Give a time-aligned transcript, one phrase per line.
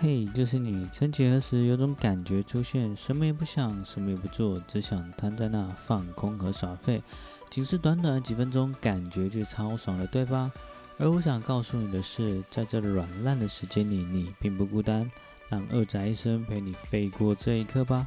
[0.00, 0.88] 嘿，就是你。
[0.92, 7.02] 曾几何时，有种感觉出现，什么也不想，什么也不做，只想瘫在那放空和耍废。
[7.50, 10.52] 仅是短短几分钟，感觉就超爽了，对吧？
[10.98, 15.10] 而我想告诉你的是，在这软烂的时间里，你并不孤单。
[15.48, 18.06] 让二宅一生陪你飞过这一刻吧。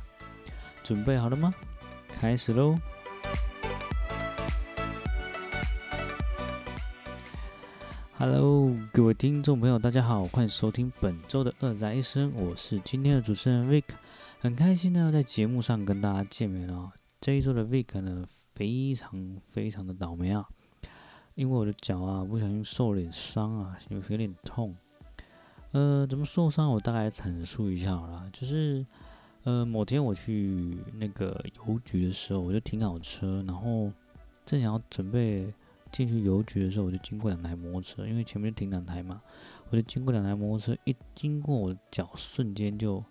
[0.84, 1.54] 准备好了吗？
[2.08, 2.80] 开始喽
[8.22, 13.86] ！Hello，各位听众朋友，大家好，欢迎收听本周的《二宅一生》，我是今天的主持人 vick
[14.40, 16.92] 很开心呢，在节目上跟大家见面哦。
[17.20, 20.48] 这一周的 vick 呢，非常非常的倒霉啊，
[21.34, 24.76] 因为我的脚啊，不小心受了点伤啊，有有点痛。
[25.72, 26.70] 呃，怎么受伤？
[26.70, 28.86] 我大概阐述一下好了，就是
[29.46, 33.92] 呃，某天我去那个邮局的时候，我就停好车，然后
[34.46, 35.52] 正想要准备。
[35.92, 39.22] 进去邮局的时候，我就经过两台摩托车，因为前面停两台嘛，
[39.70, 43.04] 我就经过两台摩托车，一经过我的脚瞬间就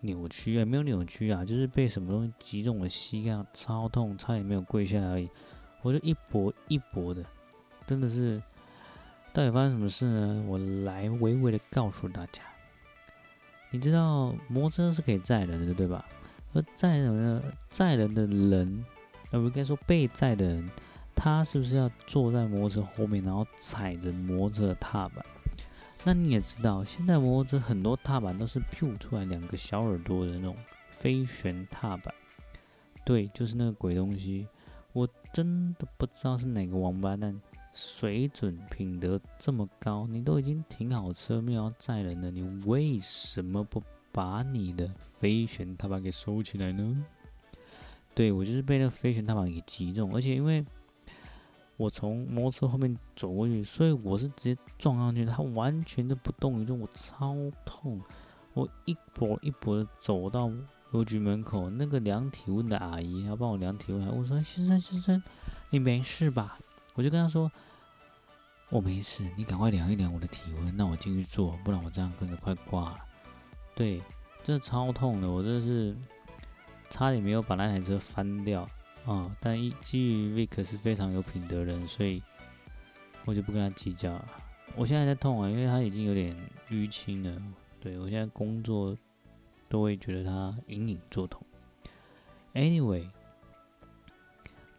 [0.00, 5.28] 扭曲啊，没有扭曲啊，就是被什么东西击中了膝盖，超痛，差点没有跪下来而已。
[5.82, 7.24] 我就一搏一搏的，
[7.86, 8.42] 真的是，
[9.32, 10.44] 到底发生什么事呢？
[10.48, 12.42] 我来娓娓的告诉大家。
[13.70, 16.04] 你知道摩托车是可以载人的，对吧？
[16.52, 18.84] 而载人的载人的人，
[19.30, 20.70] 那，不应该说被载的人。
[21.16, 25.24] 他是不是要坐在摩托车后面，然后踩着摩托车的踏板？
[26.04, 30.54] 那你也知道，现在摩托车很多踏板都是 Q 出来两个小耳朵的那种
[30.90, 32.14] 飞旋踏板。
[33.04, 34.46] 对，就是那个鬼东西。
[34.92, 37.40] 我真的不知道是哪个王八蛋，
[37.72, 47.04] 水准品德这么高，你都已经停好车，没有要载人了，你为什么不把你的飞旋踏板给收起来呢？
[48.14, 50.64] 对，我就是被那个飞旋踏板给击中，而且因为。
[51.76, 58.00] 我从摩托车后面走过去，所以我是直接撞上去，他完全都不动于衷，我超痛。
[58.54, 60.50] 我一跛一跛的走到
[60.92, 65.22] 邮局门口，那个量体温的阿姨要帮我量体温，我说：“先生先生，
[65.68, 66.58] 你没事吧？”
[66.94, 67.52] 我就跟他说
[68.70, 72.98] ：“我没事，你赶快量一量我的体温，让我进去坐，不然我这样跟着快挂了。”
[73.76, 74.00] 对，
[74.42, 75.94] 真的超痛的，我真的是
[76.88, 78.66] 差点没有把那台车翻掉。
[79.06, 79.30] 啊、哦！
[79.40, 82.20] 但一基于 Vic 是非常有品德人，所以
[83.24, 84.28] 我就不跟他计较了。
[84.74, 86.36] 我现在在痛啊，因为他已经有点
[86.70, 87.42] 淤青了。
[87.80, 88.96] 对，我现在工作
[89.68, 91.40] 都会觉得他隐隐作痛。
[92.52, 93.08] Anyway，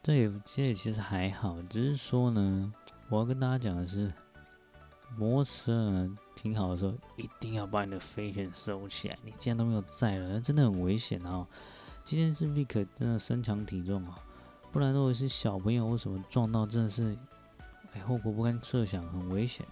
[0.03, 2.73] 这也这也其实还好，只是说呢，
[3.07, 4.11] 我要跟大家讲的是，
[5.15, 9.17] 摩托车挺好的时候，一定要把你的飞旋收起来。
[9.23, 11.47] 你既然都没有载了，那真的很危险啊。
[12.07, 14.17] 今天是 Vick 真的身强体重啊，
[14.71, 17.17] 不然如果是小朋友或什么撞到，真的是，
[17.91, 19.65] 哎，后果不堪设想，很危险。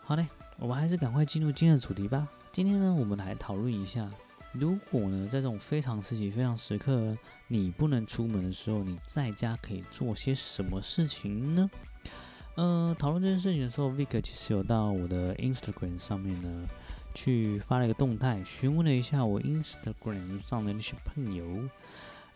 [0.00, 0.26] 好嘞，
[0.56, 2.26] 我们还是赶快进入今天的主题吧。
[2.50, 4.10] 今天呢，我们来讨论一下，
[4.52, 7.14] 如果呢，在这种非常时期、非常时刻，
[7.48, 11.70] 你不能出门的时候，你在家可以做些什么事情呢？
[12.54, 16.66] 呃，讨论这件事情的时候，Vick 其实有到我的 Instagram 上面呢。
[17.18, 21.68] 去发了一个动态，询问了一下我 Instagram 上的那些朋友，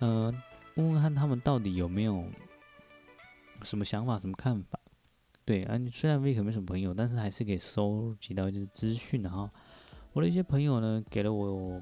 [0.00, 0.34] 呃，
[0.75, 2.25] 问问看他们到底有没有
[3.62, 4.81] 什么想法、什么看法。
[5.44, 9.48] 对啊，虽然 Vic 没什么朋友，但是还是可以收集到一些资讯的哈。
[10.12, 11.81] 我的一些朋友呢，给了我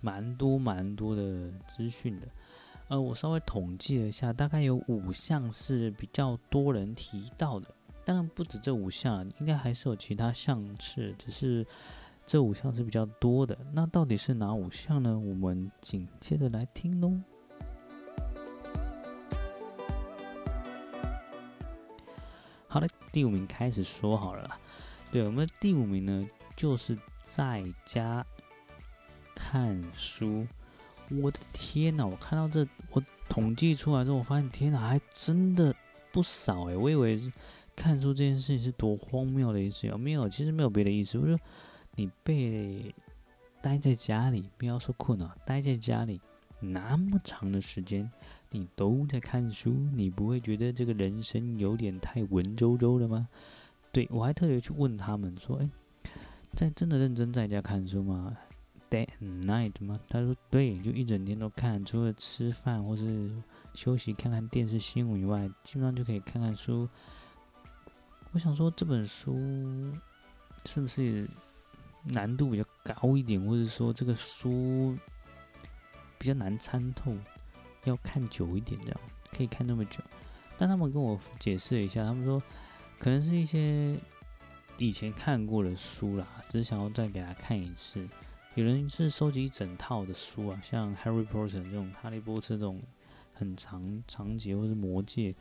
[0.00, 2.26] 蛮多蛮多的资讯的。
[2.88, 7.72] 呃，我稍微统计了一下，大概有五项是比较多人提到的。
[8.04, 11.64] 当然不止这五项，应该还是有其他项次，只是。
[12.30, 15.18] 这五项是比较多的，那到底是哪五项呢？
[15.18, 17.20] 我们紧接着来听喽。
[22.68, 24.48] 好的，第五名开始说好了。
[25.10, 26.24] 对，我们的第五名呢，
[26.54, 28.24] 就是在家
[29.34, 30.46] 看书。
[31.20, 32.06] 我的天哪！
[32.06, 35.74] 我看到这，我统计出来之后，我发现天哪，还真的
[36.12, 36.76] 不少诶。
[36.76, 37.32] 我以为是
[37.74, 40.28] 看书这件事情是多荒谬的意思，有没有？
[40.28, 41.36] 其实没有别的意思，我说。
[41.96, 42.94] 你被
[43.60, 46.20] 待在家里，不要说困了，待在家里
[46.60, 48.10] 那么长的时间，
[48.50, 53.28] 你都在看书，你不会觉得这个人生有点太文绉绉了吗？
[53.92, 55.68] 对，我还特别去问他们说，哎，
[56.54, 58.34] 在真的认真在家看书吗
[58.88, 60.00] ？Day and night 吗？
[60.08, 63.30] 他说对，就一整天都看，除了吃饭或是
[63.74, 66.88] 休息看看电视新闻以外，基本上就可以看看书。
[68.32, 69.34] 我想说这本书
[70.64, 71.28] 是不是？
[72.04, 74.96] 难度比较高一点，或者说这个书
[76.18, 77.14] 比较难参透，
[77.84, 79.00] 要看久一点，这样
[79.32, 80.02] 可以看那么久。
[80.56, 82.42] 但他们跟我解释一下，他们说
[82.98, 83.96] 可能是一些
[84.78, 88.06] 以前看过的书啦，只是想要再给他看一次。
[88.56, 92.82] 有人是收集一整套的书啊，像 Harry Potter 这种哈利波特这种
[93.32, 95.34] 很长长节，或是魔戒，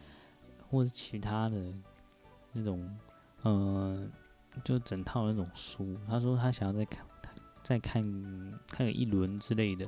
[0.69, 1.73] 或是其他的
[2.53, 2.97] 那种，
[3.41, 4.07] 呃，
[4.63, 5.97] 就整套那种书。
[6.07, 7.05] 他说他想要再看，
[7.61, 8.03] 再看
[8.71, 9.87] 看个一轮之类的。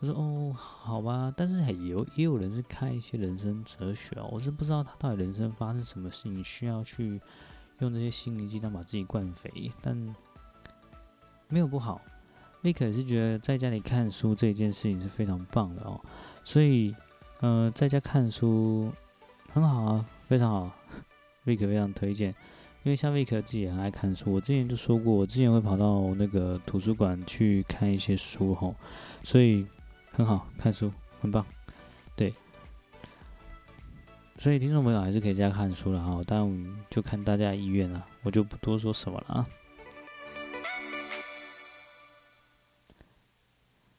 [0.00, 7.20] 我说哦，好吧，但是还有也有人是看一些人生哲学啊，我是不知道他到底人生发生什么事情需要去
[7.78, 9.96] 用这些心灵鸡汤把自己灌肥，但
[11.48, 12.00] 没有不好。
[12.62, 16.00] Vic 是觉得在家里看书这一件事情是非常棒的哦，
[16.42, 16.94] 所以，
[17.40, 18.90] 呃，在家看书
[19.52, 20.70] 很好啊，非常好
[21.44, 22.34] ，Vic 非常推荐。
[22.84, 28.74] 因为像 Vic 自己也很爱看书，我之前就说过，我之前会跑到那个图书馆去看一些书吼，
[29.22, 29.66] 所以
[30.12, 31.44] 很好，看书很棒，
[32.14, 32.32] 对。
[34.36, 36.46] 所以听众朋友还是可以在家看书的哈，但
[36.90, 39.46] 就看大家意愿了，我就不多说什么了啊。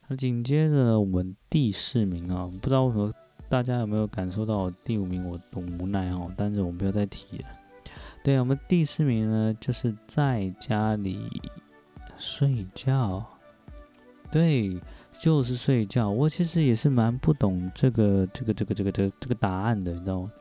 [0.07, 3.11] 那紧接着，我们第四名啊，不知道为什么
[3.49, 7.45] 大家有没有感受到第五名我多无奈哦，但是我们不要再提了。
[8.25, 11.29] 对，我们第四名呢，就是在家里
[12.17, 13.23] 睡觉。
[14.31, 14.81] 对，
[15.11, 16.09] 就是睡觉。
[16.09, 20.31] 我其实也是蛮不懂这个这个这个这个这个这个答案的，你知道吗？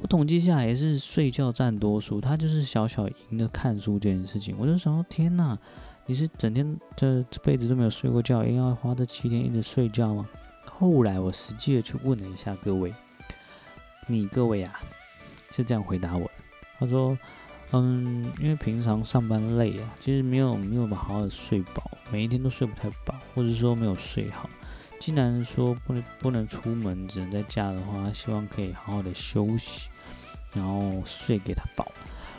[0.00, 4.56] 我统计下来也是睡觉占多数，他就是小小赢的看书这件事情。
[4.58, 5.58] 我就想说，天哪！
[6.06, 10.26] 你是整天这这辈子都没有睡过觉，硬要花这七天一直睡觉吗？
[10.72, 12.94] 后来我实际的去问了一下各位，
[14.06, 14.80] 你各位啊，
[15.50, 16.26] 是这样回答我。
[16.80, 17.16] 他说，
[17.72, 24.50] 嗯，因为平常上班累啊，其实没有没有好好的睡饱，每一天都睡不太饱，或者说没有睡好。
[24.98, 29.88] 既然说不能不能出门，只能在家的话，他希望可以好好的休息，
[30.52, 31.86] 然后睡给他饱。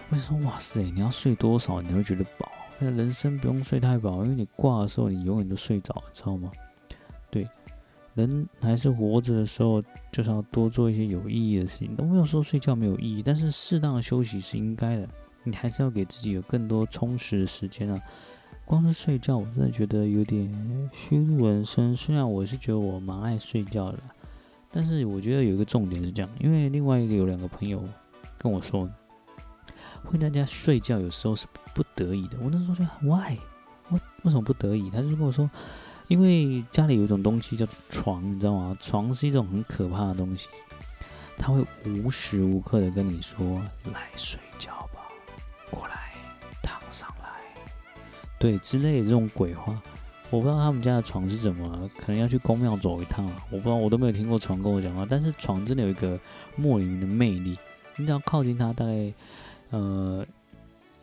[0.09, 2.51] 我说，哇塞，你要睡多少你会觉得饱？
[2.79, 6.51] 那人生不用睡太饱，因为你挂的时候，你永远都睡着，知道吗？
[7.29, 7.47] 对，
[8.13, 9.81] 人还是活着的时候，
[10.11, 11.95] 就是要多做一些有意义的事情。
[11.95, 15.07] 都没有说睡觉没有意义，但是适当的休息是应该的。
[15.43, 17.99] 你还是要给自己有更多充实的时间啊！
[18.65, 21.95] 光是睡觉，我真的觉得有点虚度人生。
[21.95, 23.99] 虽然我是觉得我蛮爱睡觉的，
[24.69, 27.83] 但是我觉得有一个重点是这样，因为另外一个有两个朋友
[28.37, 28.87] 跟我说。
[30.03, 32.35] 会在家睡觉，有时候是不得已的。
[32.41, 33.37] 我那时候就 why？
[33.91, 34.89] 为为什么不得已？
[34.89, 35.47] 他就跟我说，
[36.11, 38.75] 因为家里有一种东西叫做床，你知道吗？
[38.81, 40.49] 床是一种很可怕的东西，
[41.37, 43.61] 它会无时无刻的跟你说
[43.93, 45.07] 来睡觉吧，
[45.69, 46.11] 过来
[46.61, 47.29] 躺上来，
[48.37, 49.81] 对之类的这种鬼话。
[50.29, 53.45] 我不知道他们家的床是怎么，可能要去公庙走一趟啊。
[53.49, 55.07] 我不知道，我都没有听过床跟我讲话。
[55.09, 56.19] 但是床真的有一个
[56.57, 57.57] 莫名的魅力，
[57.95, 59.13] 你只要靠近它，大概。
[59.69, 60.25] 呃，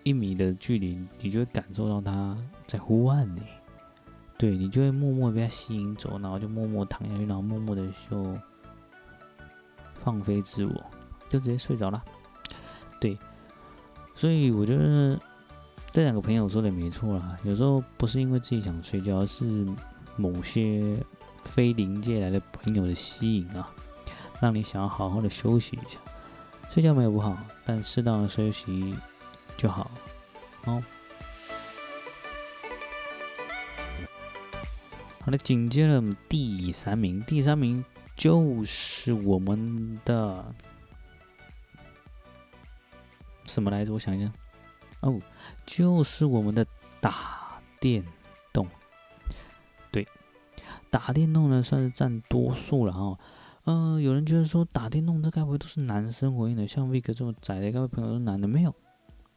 [0.02, 3.40] 一米的距离，你就会感受到它在呼唤你，
[4.38, 8.38] 对，你就会默默被他吸引走，然后就默默躺下去，然后默默的就
[10.04, 10.72] 放飞自我，
[11.28, 12.00] 就直接睡着了。
[13.00, 13.18] 对，
[14.14, 15.18] 所以我觉得
[15.90, 19.66] 这两个朋友说的没错啦，有时候不是因为自己想睡觉，而是
[20.16, 20.96] 某些
[21.42, 23.68] 非灵界来的朋友的吸引啊，
[24.40, 25.98] 让你想要好好的休息一下。
[26.70, 28.96] 睡觉没有不好，但适当的休息
[29.56, 29.90] 就好。
[30.64, 30.82] 好，
[35.28, 37.84] 好的，紧接着第三名，第三名
[38.16, 40.54] 就是我们的
[43.44, 43.92] 什么来着？
[43.92, 44.32] 我想一下，
[45.00, 45.20] 哦，
[45.66, 46.66] 就是我们的
[46.98, 48.02] 打电
[48.54, 48.66] 动。
[49.92, 50.08] 对，
[50.88, 53.18] 打电动呢算是占多数了哈。
[53.64, 56.66] 呃，有人觉得说打电动这该不会都是男生回应的？
[56.66, 58.48] 像 Vic 这么宅的，该不会朋友是男的？
[58.48, 58.74] 没有，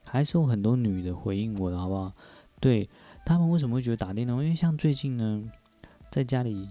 [0.06, 2.14] 还是有很多女的回应我的，好不好？
[2.62, 2.90] 对，
[3.26, 4.42] 他们为什么会觉得打电动？
[4.42, 5.44] 因为像最近呢，
[6.12, 6.70] 在家里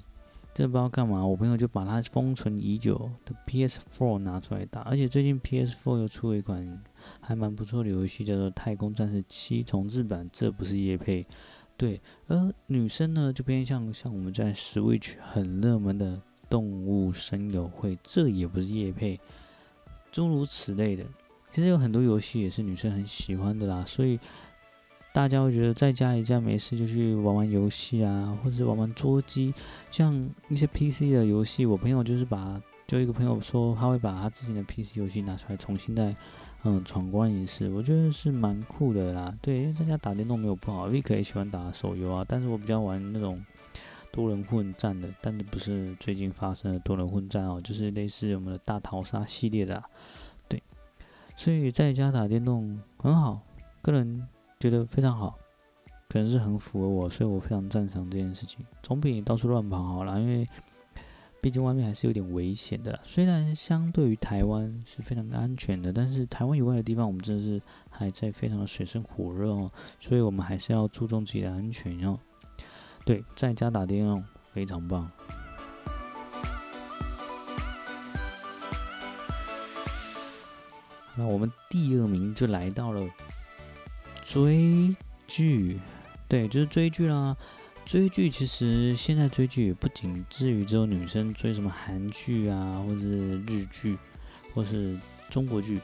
[0.55, 6.81] 这不知道干嘛，我朋友就把他封存已久的 PS4 拿出来打，而且最近 PS4 又出了一款
[7.21, 11.27] 还蛮不错的游戏，叫做《太空战士七重置版》，这不是业配。
[11.77, 16.21] 对，而女生呢，就偏向像我们在 Switch 很热门的。
[16.51, 19.21] 动物森友会，这也不是业配，
[20.11, 21.05] 诸如此类的，
[21.49, 24.19] 其实有很多游戏也是女生很喜欢的啦，所以
[25.13, 29.53] 大家会觉得在家里这样没事就去玩玩游戏啊，或者是玩玩桌机，
[29.91, 30.15] 像
[30.49, 36.15] 一些 PC 的游戏，我朋友就是把，就一个朋友说他会把他自己的 PC 游戏拿出来重新再
[36.65, 39.35] 嗯闯关一次，我觉得是蛮酷的啦。
[39.43, 43.43] 对，因为在家打电动没有不好，Vic 也喜欢打手游啊，但是我比较玩那种。
[44.13, 49.81] 多人混战的，但是不是最近发生的多人混战哦，就是类似我们的大逃杀系列的，
[50.49, 50.61] 对，
[51.37, 53.41] 所以在家打电动很好，
[53.81, 54.27] 个人
[54.61, 55.39] 觉得非常好，
[56.07, 58.65] 可能是很符合我，所以我非常赞成这件事情。
[58.83, 60.47] 总比你到处乱跑好了，因为
[61.41, 63.01] 毕竟外面还是有点危险的。
[63.03, 72.19] 虽然相对于台湾是非常安全的，但是台湾以外的地方，我们真的是还在非常的水深火热哦，所以我们还是要注重自己的安全哦。
[73.07, 75.11] 对，在家打电动非常棒。
[81.17, 83.03] 那我们第二名就来到了
[84.33, 84.95] 追
[85.27, 85.77] 剧，
[86.29, 87.37] 对，就是追剧啦。
[87.85, 93.99] 追剧其实现在追剧也不仅至于只有女生追什么韩剧啊，或者是日剧，
[94.55, 94.97] 或是
[95.29, 95.81] 中国剧，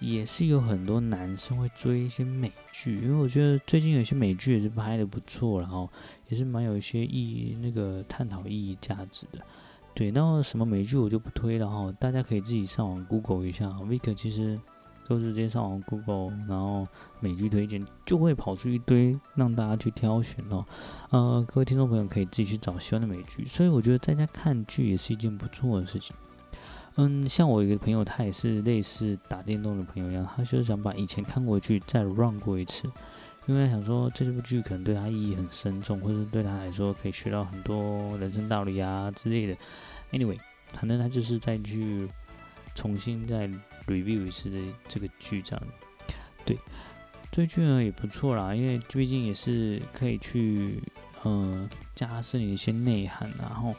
[0.00, 2.94] 也是有很多男生会追一些美剧。
[2.94, 5.90] 因为我觉得最近有些美剧也是拍得不错，然后
[6.30, 9.40] 也是蛮有一些意义，那个探讨意义价值的。
[9.92, 13.66] 对，那什么美剧我就不推了哈，大家可以自己上网 Google 一下。
[13.66, 14.58] Vick 其实
[15.08, 16.86] 都是直接上网 Google，然后
[17.18, 20.64] 美剧推荐就会跑出一堆让大家去挑选哦。
[21.10, 26.14] 呃，各位听众朋友可以自己去找喜欢的美剧，所以我觉得在家看剧也是一件不错的事情。
[26.96, 32.90] 嗯，像我一个朋友，他也是类似打电动的朋友一样，他就是想把以前看过的剧再 run 过一次。
[33.46, 39.56] 因为想说这部剧可能对他意义很深重，或者对他来说可以学到很多人生道理啊之类的。
[40.12, 40.38] Anyway，
[40.74, 42.06] 反正他就是再去
[42.74, 43.48] 重新再
[43.88, 45.66] review 一次的这个剧这样。
[46.44, 46.56] 对，
[47.32, 50.80] 追剧呢也不错啦，因为毕竟也是可以去
[51.24, 53.74] 嗯、呃、加深你一些内涵，然后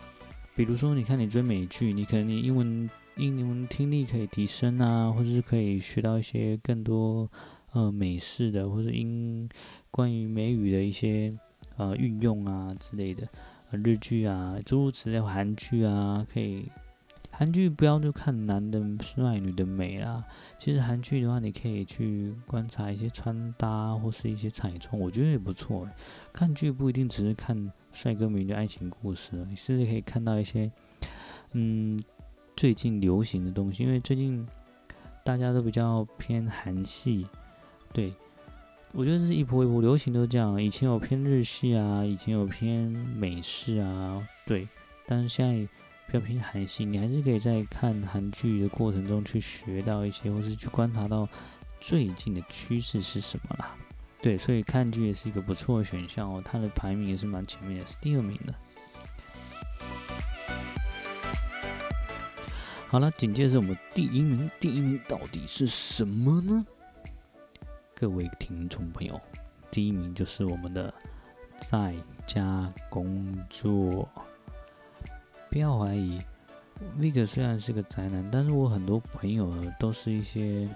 [0.56, 7.30] 比如说你看你追美剧，你可能你英文英文听力可以提升啊，或者是可以学到一些更多。
[7.72, 9.48] 呃，美式的或者英
[9.92, 11.32] 关于美语的一些
[11.78, 13.30] 呃运用啊之类的，
[13.70, 16.68] 日剧啊诸如此类，韩剧啊可以，
[17.40, 20.22] 韩剧不要就看男的帅女的美啦，
[20.60, 25.88] 其实韩剧的话，你可以去观察一些穿搭或是一些彩妆，我觉得也不错。
[26.34, 30.70] 看剧不一定只是看帅哥美女的爱情故事，你甚至可以看到一些
[31.54, 31.98] 嗯
[32.58, 34.46] 最近流行的东西，因为最近
[35.24, 37.26] 大家都比较偏韩系。
[37.94, 38.14] 对，
[38.92, 40.62] 我觉得是一波一波流行都这样。
[40.62, 44.68] 以前有偏日系啊，以前有偏美式啊，对。
[45.08, 45.66] 但是现在
[46.12, 51.30] 比较偏韩系，你还是可以在看韩剧的过程中去学到一些，或是去观察到
[51.80, 53.76] 最近的趋势是什么啦。
[54.20, 56.42] 对，所以看剧也是一个不错的选项哦。
[56.44, 58.56] 它的排名也是蛮前面的，是第二名的。
[62.88, 66.66] 好了，紧接着我们第一名，第一名到底是什么呢？
[67.94, 69.22] 各位听众朋友，
[69.70, 70.92] 第一名就是我们的
[71.60, 71.94] 在
[72.26, 74.10] 家工作。
[75.50, 76.20] 不要怀疑
[77.00, 80.70] ，Vic 虽然是个宅男，但是我很多朋友都是一些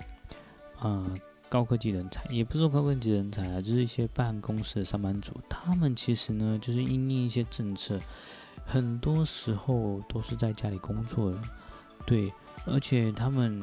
[0.79, 1.05] 啊、
[1.47, 5.33] 高科技人才，也不是说高科技人才啊，就是一些办公室的上班族。
[5.49, 7.99] 他们其实呢，就是因应一些政策，
[8.65, 11.39] 很多时候都是在家里工作的。
[12.05, 12.31] 对，
[12.65, 13.61] 而且他们。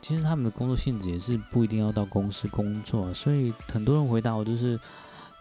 [0.00, 4.78] 其实他们的工作性质也是不一定要到公司工作，所以很多人回答我就是，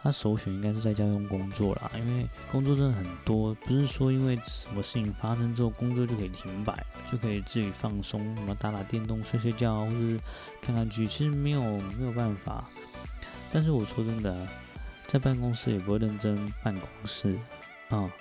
[0.03, 10.19] 他首选应该是在家中工作啦，因为工作真的很多，不是说因为什么事情发生之后工作就可以停摆，就可以自己放松，什么打打电动、睡睡觉，或是
[10.61, 11.61] 看看剧，其实没有
[11.97, 12.69] 没有办法。
[13.49, 14.45] 但是我说真的，
[15.07, 17.39] 在办公室也不会认真办公室
[17.87, 18.11] 啊，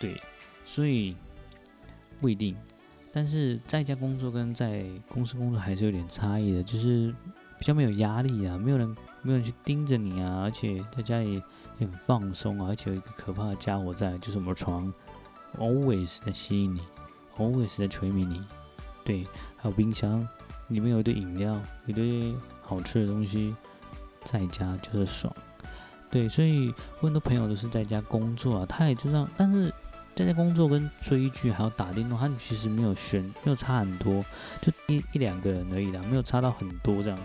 [0.00, 0.18] 对，
[0.64, 1.14] 所以
[2.18, 2.56] 不一定。
[3.12, 7.14] 但是在家工作跟在公司工作还是有点差异的，就是
[7.60, 11.42] 比较没有压力啊，没有人没有人去盯着你啊，而且在家里也
[11.86, 14.90] 很放松啊，而且有一个可怕的家伙在，就是我们的床
[15.58, 16.80] ，always 在吸引你
[17.36, 18.42] ，always 在催眠你，
[19.04, 19.26] 对，
[19.58, 20.26] 还有冰箱
[20.68, 23.54] 里面有一堆饮料，一堆好吃的东西，
[24.24, 25.30] 在家就是爽，
[26.10, 29.70] 对，所以我很多朋友都是在家工作啊，他也就这样，但是。
[30.26, 34.24] 在工作跟追剧还有打电动，他们其实没有悬，没有差很多，
[34.60, 37.18] 就一一两个人而已啦，没有差到很多这样。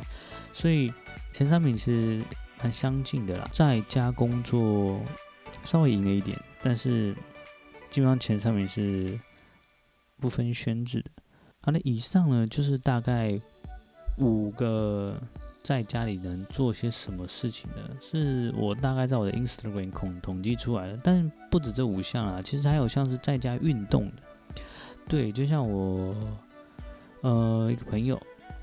[0.54, 0.92] 所以
[1.32, 2.24] 前三名其实
[2.62, 3.50] 蛮相近的啦。
[3.54, 5.02] 在家工作
[5.64, 7.14] 稍微赢了一点，但是
[7.90, 9.20] 基本上前三名是
[10.20, 11.12] 不分宣制的。
[11.62, 13.40] 好了，以上呢就是大概
[14.18, 15.18] 五个。
[15.66, 17.78] 在家里能做些什么事情呢？
[18.00, 24.12] 是我大概在我的 Instagram 统统计出来的，但不止这五项啊，其实还有像是在家运动的。
[25.08, 26.14] 对，就像我
[27.22, 28.22] 呃一个朋友，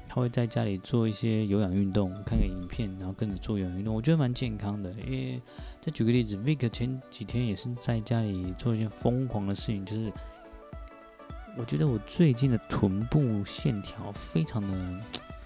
[0.09, 4.93] 他会在家里做一些有氧运动，看个影片，然后跟着做有氧运动，我觉得蛮健康的。
[5.05, 5.43] 因为
[5.81, 10.13] 再举个例子，Vic 前几天也是在家里做一件疯狂的事情，就是
[11.59, 15.01] 我觉得我最近的臀部线条非常的。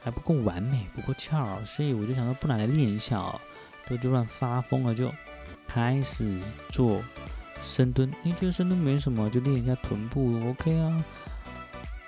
[0.07, 3.41] 还不够完美，不够翘，所以我就想说，不然来练一下哦。
[3.89, 5.13] 都就乱发疯了，就
[5.67, 6.39] 开始
[6.71, 7.03] 做
[7.61, 8.09] 深蹲。
[8.23, 11.05] 你觉得深蹲没什么，就练一下臀部，OK 啊。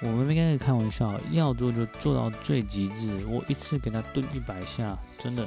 [0.00, 3.26] 我们没跟你开玩笑，要做就做到最极致。
[3.26, 5.45] 我一次给他蹲一百下，真的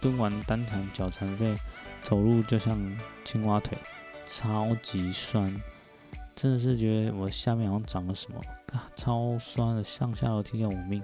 [0.00, 1.56] 蹲完单弹脚残废，
[2.02, 2.76] 走路就像
[3.24, 3.78] 青蛙腿，
[4.26, 5.54] 超级酸。
[6.34, 8.40] 真的是觉得我下面好像长了什么，
[8.72, 11.00] 啊、超酸的，上下楼梯要我命。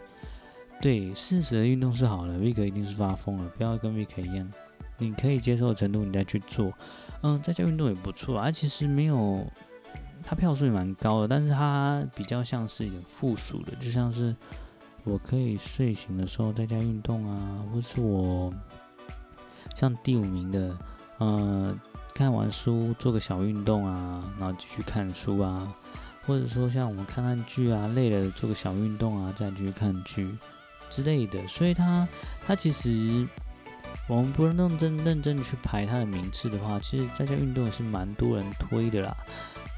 [0.81, 4.51] 对，适时的运动是好的，Vick 一定是发疯了，不要跟 Vick 一样，
[4.99, 6.73] 你可以接受的程度你再去做。
[7.23, 9.47] 嗯，在家运动也不错啊，其实没有，
[10.23, 14.35] 它票数也蛮高的，但是它比较像是一点附属的，就像是
[15.05, 18.53] 我可以睡醒的时候在家运动啊，或是我
[19.75, 20.77] 像第五名的，
[21.21, 21.79] 嗯。
[22.15, 25.75] 看完书做个小运动啊，然后继续看书啊，
[26.25, 30.33] 或者说像我们看看剧啊，累了做个小运动啊，再继续看剧
[30.91, 31.47] 之类的。
[31.47, 32.07] 所以它
[32.47, 33.27] 它其实
[34.09, 39.17] 我们不认真认真去排它的名次的话，其实在家运动也是蛮多人推的啦。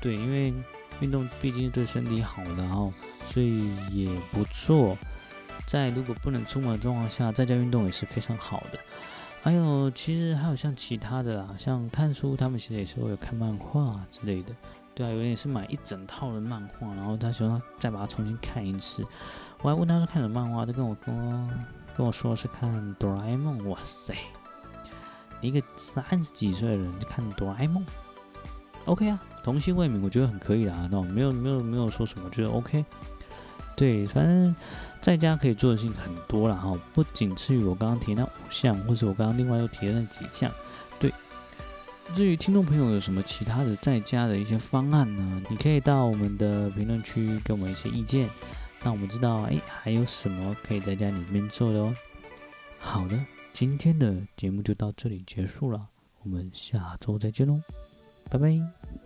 [0.00, 0.52] 对，因为
[1.00, 2.92] 运动毕竟是对身体好的，然后
[3.28, 4.96] 所以也不错。
[5.66, 8.78] 在如果不能出门的状况下，在家运动也是非常好的。
[9.42, 14.54] 还有，其实还有像其他的啦，像看书，他们其实也是会有看漫画之类的。
[14.96, 19.04] 对啊，有点是买一整套的漫画，然后他说再把它重新看一次。
[19.60, 21.50] 我还问他说看什么漫画，他跟我跟我
[21.94, 23.62] 跟我说是看哆啦 A 梦。
[23.68, 24.14] 哇塞，
[25.42, 27.84] 你一个三十几岁的人就看哆啦 A 梦
[28.86, 32.82] ？OK 啊，童心未泯，我觉得很可以啦，那种没有没有没有说什么，觉得 OK。
[33.76, 34.56] 对，反正
[35.02, 40.50] 在家可以做的事情很多了哈，不仅次于我刚刚提那五项，或者我刚刚另外又提的那几项。
[42.14, 45.42] 至于听众朋友有什么其他的在家的一些方案呢？
[45.50, 48.28] 你可以到我们的评论区给我们一些意见，
[48.82, 51.94] 让我们知道哎还有什么可以在家里面做的哦。
[52.78, 53.18] 好的，
[53.52, 55.86] 今天的节目就到这里结束了，
[56.23, 57.60] 我们下周再见喽，
[58.30, 59.05] 拜拜。